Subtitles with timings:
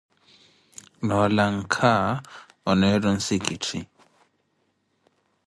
[1.07, 1.93] Noo lanka,
[2.69, 3.79] oneettaka onsikitthi.